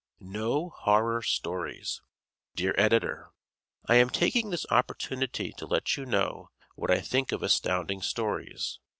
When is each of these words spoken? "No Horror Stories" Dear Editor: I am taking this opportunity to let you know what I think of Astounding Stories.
"No 0.19 0.69
Horror 0.69 1.21
Stories" 1.21 2.01
Dear 2.55 2.73
Editor: 2.75 3.33
I 3.85 3.97
am 3.97 4.09
taking 4.09 4.49
this 4.49 4.65
opportunity 4.71 5.51
to 5.57 5.67
let 5.67 5.95
you 5.95 6.07
know 6.07 6.49
what 6.73 6.89
I 6.89 7.01
think 7.01 7.31
of 7.31 7.43
Astounding 7.43 8.01
Stories. 8.01 8.79